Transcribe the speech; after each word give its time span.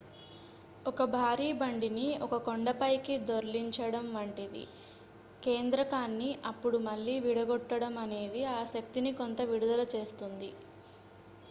ఒక 0.85 1.03
భారీ 1.11 1.49
బండిని 1.59 2.05
ఒక 2.21 2.39
కొండ 2.45 2.69
పైకి 2.79 3.17
దొర్లించడం 3.27 4.07
వంటిది 4.15 4.63
కేంద్రకాన్ని 5.43 6.31
అప్పుడు 6.47 6.79
మళ్లీ 6.87 7.15
విడగొట్టడం 7.27 7.95
అనేది 8.03 8.43
ఆ 8.51 8.69
శక్తిని 8.75 9.13
కొంత 9.21 9.41
విడుదల 9.51 9.85
చేస్తుంది 9.95 10.51